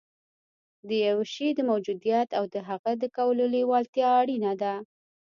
[0.87, 4.73] د یوه شي د موجودیت او د هغه د کولو لېوالتیا اړینه ده